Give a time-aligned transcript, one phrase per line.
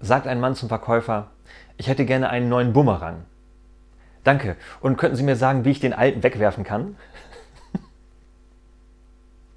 [0.00, 1.28] sagt ein Mann zum Verkäufer,
[1.76, 3.24] ich hätte gerne einen neuen Bumerang.
[4.24, 4.56] Danke.
[4.80, 6.96] Und könnten Sie mir sagen, wie ich den alten wegwerfen kann?